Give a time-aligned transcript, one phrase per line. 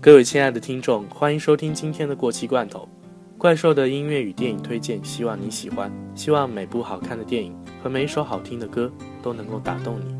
[0.00, 2.88] 各位亲爱的听众，欢迎收听今天的过期罐头
[3.36, 5.92] 怪兽的音乐与电影推荐，希望你喜欢。
[6.14, 10.17] 希望每部好看的电影和每一首好听的歌都能够打动你。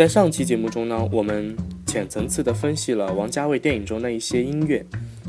[0.00, 4.82] 在上期节目中呢，我们浅层次的分析了王家卫电影中的一些音乐。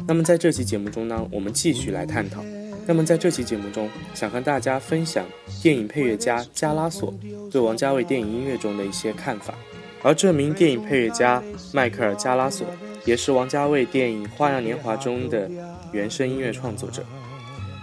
[0.07, 2.41] 那么在这期节目中呢，我们继续来探讨。
[2.85, 5.25] 那么在这期节目中，想和大家分享
[5.61, 7.13] 电影配乐家加拉索
[7.51, 9.53] 对王家卫电影音乐中的一些看法。
[10.03, 11.43] 而这名电影配乐家
[11.73, 12.65] 迈克尔·加拉索，
[13.03, 15.51] 也是王家卫电影《花样年华》中的
[15.91, 17.03] 原声音乐创作者。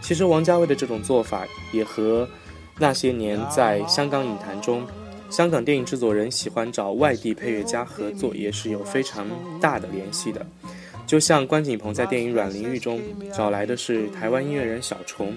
[0.00, 2.26] 其实王家卫的这种做法，也和
[2.78, 4.86] 那些年在香港影坛中。
[5.30, 9.26] 香港电影制作人喜欢找外地配乐家合作，也是有非常
[9.60, 10.44] 大的联系的。
[11.06, 13.00] 就像关锦鹏在电影《阮玲玉》中
[13.34, 15.34] 找来的是台湾音乐人小虫，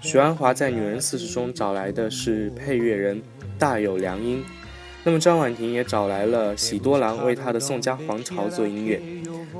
[0.00, 3.20] 许鞍华在《女人四十》中找来的是配乐人
[3.58, 4.42] 大有良音。
[5.02, 9.00] 那么张婉婷也找来了喜多郎为他的《宋家皇朝》做音乐。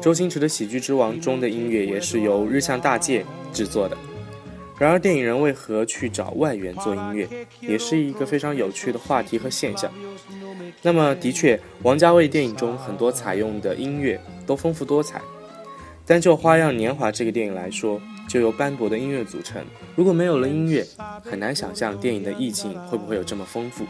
[0.01, 3.97] 周星驰的《喜剧之王》中的音乐也是由日向大介制作的。
[4.77, 7.29] 然而，电影人为何去找外援做音乐，
[7.61, 9.91] 也是一个非常有趣的话题和现象。
[10.83, 15.21] 那么，的确，王家卫电影中很多采用的音乐都丰富多彩。
[16.05, 19.65] 单就《花样年华》这个电影来说，就由斑驳的音乐组成。
[19.95, 20.85] 如果没有了音乐，
[21.23, 23.85] 很难想象电影的意境会不会有这么丰富。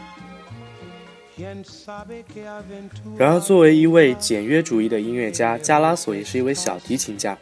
[3.17, 7.37] 然而，作为一位简约主义的音乐家，加拉索也是一位小提琴家。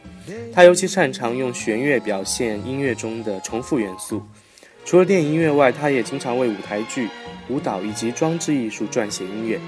[0.52, 4.24] 他尤其擅长用弦乐表现音乐中的重复元素。
[4.84, 7.08] 除了电影音乐外，他也经常为舞台剧、
[7.50, 9.60] 舞蹈以及装置艺术撰写音乐。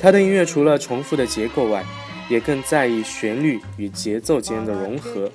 [0.00, 1.84] 他的音乐除了重复的结构外，
[2.30, 5.30] 也更在意旋律与节奏间的融合，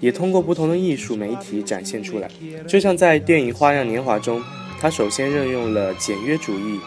[0.00, 2.28] 也通过不同的艺术媒体展现出来。
[2.68, 4.42] 就像在电影《花样年华》中，
[4.78, 6.78] 他首先任用了简约主义。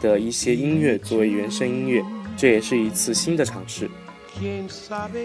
[0.00, 2.02] 的一些音乐作为原声音乐，
[2.36, 3.88] 这也是一次新的尝试。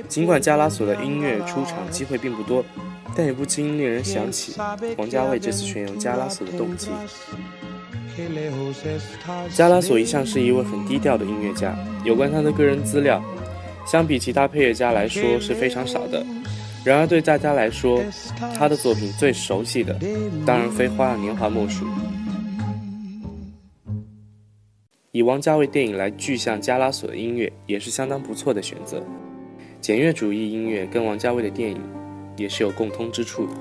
[0.07, 2.65] 尽管加拉索的音乐出场机会并不多，
[3.15, 4.53] 但也不禁令人想起
[4.97, 6.89] 王家卫这次选用加拉索的动机。
[9.53, 13.23] 加拉索一向是一位很低调的音乐家，有关他的个人资料，
[13.85, 16.25] 相比其他配乐家来说是非常少的。
[16.83, 18.03] 然而对大家来说，
[18.57, 19.97] 他的作品最熟悉的，
[20.45, 21.85] 当然非《花样年华》莫属。
[25.13, 28.99] 以王家卫电影来具象加拉索的音乐也是相当不错的选择。
[29.79, 31.79] 简约主义音乐跟王家卫的电影
[32.35, 33.53] 也是有共通之处的。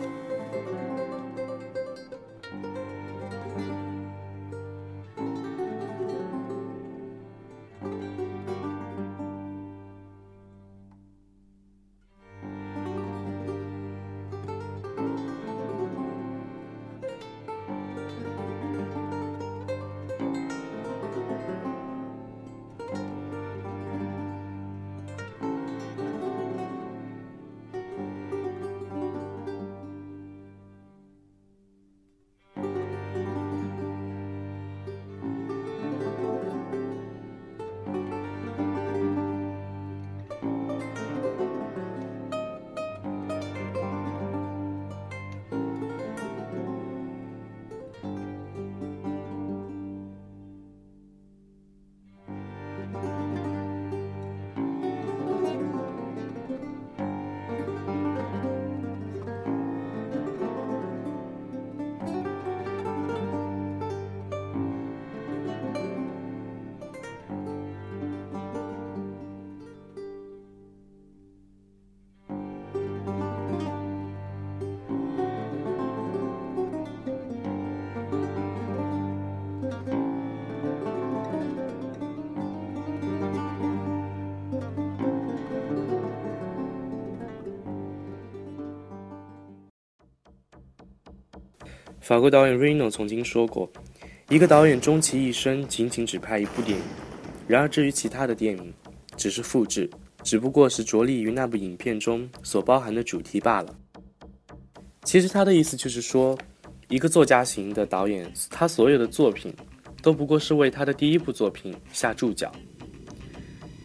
[92.03, 93.71] 法国导演 Reno 曾经说过
[94.29, 96.85] ：“一个导演终其一生仅仅只拍一部电影，
[97.47, 98.75] 然而至于其他的电影，
[99.17, 99.89] 只是复制，
[100.25, 103.73] 只不过是着力于那部影片中所包含的主题罢了。”
[105.05, 106.37] 其实他的意思就是说，
[106.89, 109.55] 一个作家型的导演，他所有的作品
[110.03, 112.51] 都不过是为他的第一部作品下注脚。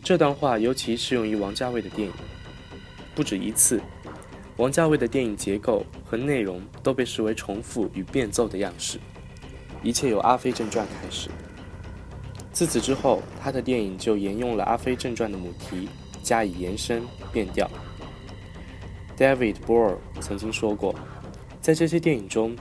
[0.04, 2.14] 这段话尤其适用于王家卫的电影，
[3.14, 3.80] 不止一次。
[4.58, 9.00] 王家卫的电影结构和内容都被视为重复与变奏的样式，
[9.84, 11.30] 一切由《阿飞正传》开始。
[12.52, 15.88] 自此之后，他的电影就沿用了《阿飞正传》的母题，
[16.24, 17.70] 加以延伸变调。
[19.16, 20.96] David Boer 曾经说过，
[21.62, 22.56] 在这些电影中，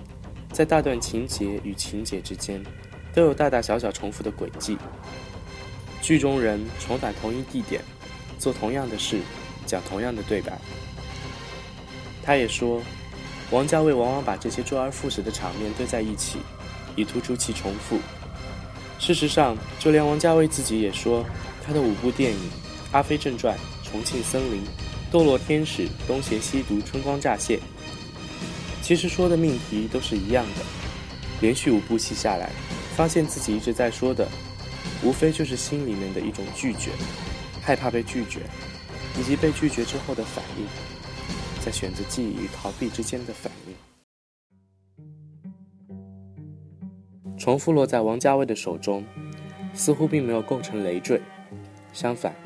[0.53, 2.63] 在大段情节与情节之间，
[3.15, 4.77] 都有大大小小重复的轨迹。
[6.03, 7.81] 剧中人重返同一地点，
[8.39, 9.19] 做同样的事，
[9.65, 10.59] 讲同样的对白。
[12.27, 12.83] 他也说，
[13.53, 16.41] 王家卫往往把这些周而复始的场面堆在一起，
[16.97, 18.01] 以突出其重复。
[18.99, 21.25] 事实上，就连王家卫自己也说，
[21.65, 22.39] 他的五部电影
[22.91, 23.57] 《阿飞正传》
[23.89, 24.61] 《重庆森林》
[25.17, 27.57] 《堕落天使》《东邪西毒》《春光乍泄》，
[28.83, 30.65] 其实说的命题都是一样的。
[31.41, 32.51] 连续五部戏下来，
[32.97, 34.27] 发现自己一直在说的，
[35.05, 36.91] 无非就是心里面的一种拒绝，
[37.63, 38.41] 害怕被拒绝，
[39.21, 40.67] 以及被拒绝之后的反应。
[41.67, 43.75] 在选择记忆与逃避之间的反应，
[47.37, 49.05] 重复落在王家卫的手中，
[49.75, 51.21] 似乎并没有构成累赘。
[51.93, 52.37] 相反，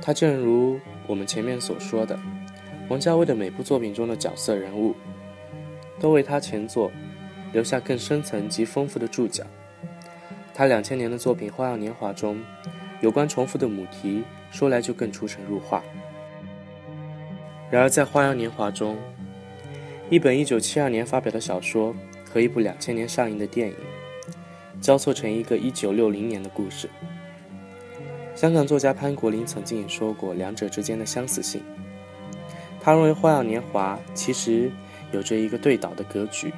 [0.00, 0.78] 他正如
[1.08, 2.16] 我们前面所说的，
[2.88, 4.94] 王家卫的每部作品中的角色人物，
[5.98, 6.88] 都为他前作
[7.52, 9.44] 留下更深层及丰富的注脚。
[10.54, 12.40] 他两千年的作品《花样年华》中，
[13.00, 14.22] 有关重复的母题，
[14.52, 15.82] 说来就更出神入化。
[17.70, 18.98] 然而，在《花样年华》中，
[20.10, 21.94] 一本1972年发表的小说
[22.28, 23.76] 和一部2000年上映的电影，
[24.80, 26.90] 交错成一个1960年的故事。
[28.34, 31.62] 香港作家潘国林曾经也说过两者之间的相似性。
[32.80, 34.72] 他认为，《花样年华》其实
[35.12, 36.52] 有着一个对倒的格局，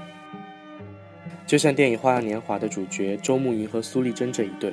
[1.46, 4.72] 就像电影《花样年华》的主角周慕云和苏丽珍这一对，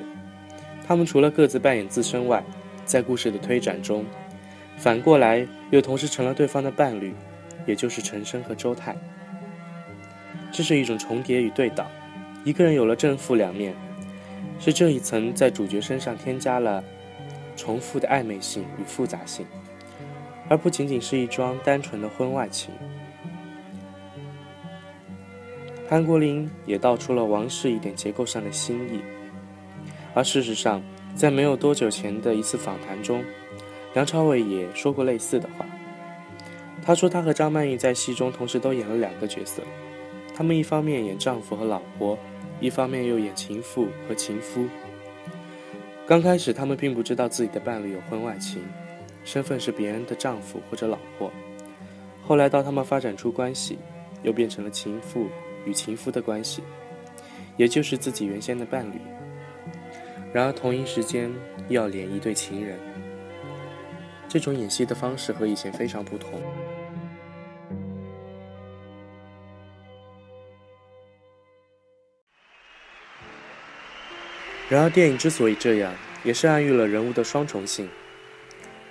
[0.86, 2.42] 他们除了各自扮演自身外，
[2.86, 4.06] 在故事的推展中。
[4.78, 7.14] 反过来，又同时成了对方的伴侣，
[7.66, 8.96] 也就是陈升和周泰。
[10.52, 11.86] 这是一种重叠与对倒，
[12.44, 13.74] 一个人有了正负两面，
[14.58, 16.82] 是这一层在主角身上添加了
[17.56, 19.46] 重复的暧昧性与复杂性，
[20.48, 22.74] 而不仅仅是一桩单纯的婚外情。
[25.88, 29.00] 潘国林也道出了王室一点结构上的新意，
[30.14, 30.82] 而事实上，
[31.14, 33.22] 在没有多久前的一次访谈中。
[33.92, 35.66] 梁朝伟也说过类似的话。
[36.82, 39.62] 他说，他和张曼玉在戏中同时都演了两个角色，
[40.34, 42.18] 他们一方面演丈夫和老婆，
[42.58, 44.66] 一方面又演情妇和情夫。
[46.06, 48.62] 刚开始，他们并不知道自己的伴侣有婚外情，
[49.24, 51.30] 身份是别人的丈夫或者老婆。
[52.22, 53.78] 后来，到他们发展出关系，
[54.22, 55.26] 又变成了情妇
[55.66, 56.62] 与情夫的关系，
[57.56, 58.98] 也就是自己原先的伴侣。
[60.32, 61.30] 然而，同一时间
[61.68, 62.78] 又要演一对情人。
[64.30, 66.40] 这种演戏的方式和以前非常不同。
[74.68, 77.88] 然而，电影之所以这样，也是暗喻了人物的双重性。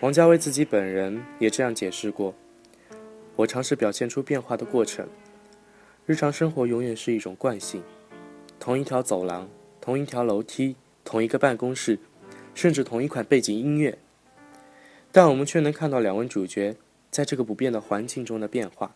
[0.01, 2.36] 王家卫自己本人也这样解释过
[3.38, 5.08] ：“我尝试表现出变化的过程。
[6.05, 7.81] 日常生活永远是一种惯性，
[8.60, 9.48] 同一条走廊，
[9.79, 11.98] 同一条楼梯，同一个办公室，
[12.53, 13.98] 甚至同一款背景音乐。”
[15.11, 16.75] 但我们却能看到两位主角
[17.09, 18.95] 在这个不变的环境中的变化，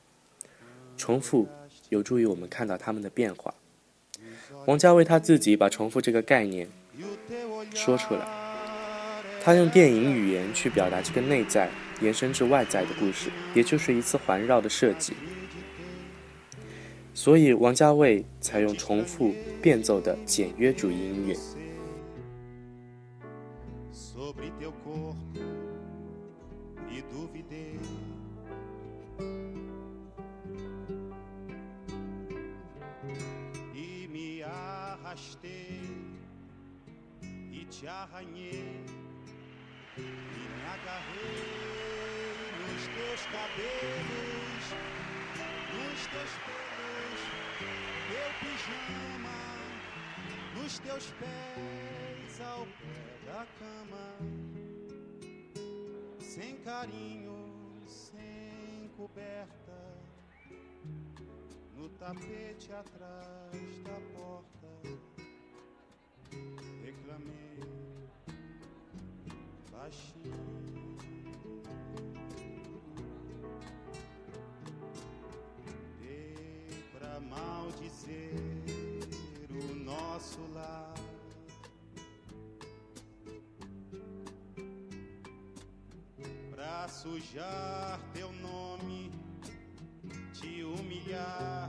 [0.96, 1.48] 重复
[1.90, 3.54] 有助于我们看到他们的变化。
[4.68, 6.70] 王家卫他自己把重复这个概念
[7.74, 8.26] 说出来，
[9.44, 15.14] 他用电影语言去表达这个内在延伸至外在的故事，也就是一次环绕的设计。
[17.16, 21.36] 所以王家卫采用重复变奏的简约主义音乐。
[37.84, 38.86] Te arranhei
[39.98, 44.66] e me agarrei nos teus cabelos,
[45.74, 47.22] nos teus pelos,
[48.08, 49.42] teu pijama,
[50.56, 54.08] nos teus pés ao pé da cama,
[56.22, 60.00] sem carinho, sem coberta,
[61.76, 64.43] no tapete atrás da porta.
[66.96, 67.60] Reclamei
[69.72, 70.98] baixinho.
[76.00, 78.34] Dei pra maldizer
[79.50, 80.94] o nosso lar.
[86.52, 89.12] Pra sujar teu nome,
[90.34, 91.63] te humilhar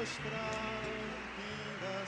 [0.00, 0.80] mostrar
[1.36, 2.06] que ainda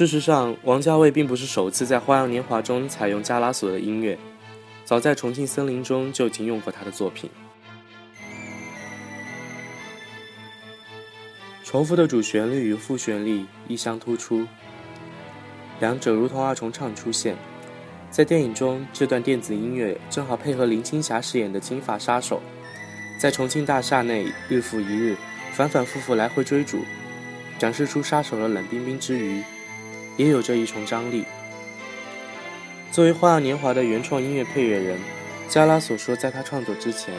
[0.00, 4.18] 事实上，王家卫并不是首次在《花样年华》中采用加拉索的音乐，
[4.82, 7.28] 早在《重庆森林》中就已经用过他的作品。
[11.62, 14.46] 重复的主旋律与副旋律异相突出，
[15.80, 17.36] 两者如同二重唱出现。
[18.10, 22.40] 在电影中，这段电子音乐正好配合林青霞饰演的金发杀手，
[23.20, 25.14] 在重庆大厦内日复一日、
[25.52, 26.86] 反反复复来回追逐，
[27.58, 29.42] 展示出杀手的冷冰冰之余。
[30.16, 31.24] 也有着一重张力。
[32.92, 34.98] 作为《花样年华》的原创音乐配乐人，
[35.48, 37.14] 加拉索说，在他创作之前，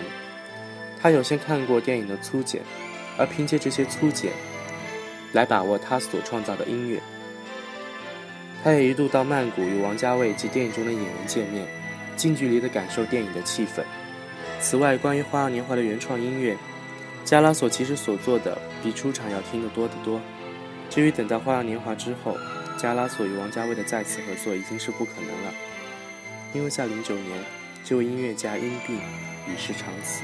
[1.02, 2.62] 他有先看过电影的粗剪，
[3.18, 4.32] 而凭借这些粗剪
[5.32, 7.02] 来把握他所创造的音乐。
[8.64, 11.66] 他也一度到曼谷与王家卫及电影中的演员见面，
[12.16, 13.82] 近距离地感受电影的气氛。
[14.60, 16.56] 此外，关于《花样年华》的原创音乐，
[17.24, 20.20] 加拉索其实所做的比出场要听得多得多。
[20.90, 22.38] 至于等到《花样年华》之后，
[22.82, 25.54] 加拉索与王家卫的再次合作已经是不可能了，
[26.52, 27.38] 因为在零九年，
[27.84, 28.96] 这位音乐家因病
[29.48, 30.24] 与世长辞。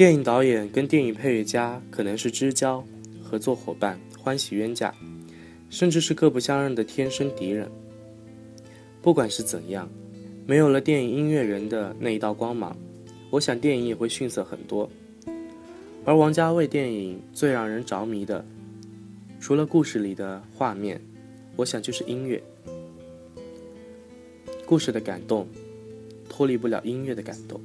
[0.00, 2.82] 电影导演跟电影配乐家可能是知交、
[3.22, 4.90] 合作伙伴、欢喜冤家，
[5.68, 7.70] 甚至是各不相认的天生敌人。
[9.02, 9.86] 不管是怎样，
[10.46, 12.74] 没有了电影音乐人的那一道光芒，
[13.28, 14.88] 我想电影也会逊色很多。
[16.06, 18.42] 而王家卫电影最让人着迷的，
[19.38, 20.98] 除了故事里的画面，
[21.56, 22.42] 我想就是音乐。
[24.64, 25.46] 故事的感动，
[26.26, 27.60] 脱离不了音乐的感动。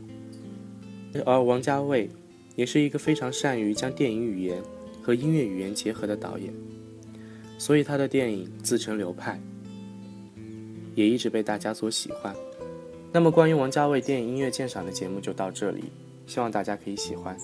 [1.25, 2.10] 而王家卫。
[2.56, 4.62] 也是一个非常善于将电影语言
[5.04, 6.54] 和音乐语言结合的导演，
[7.58, 9.40] 所以他的电影自成流派，
[10.96, 12.36] 也一直被大家所喜欢。
[13.12, 15.86] 那么，关于王家卫电影音乐鉴赏的节目就到这里，
[16.28, 17.38] 希望大家可以喜欢。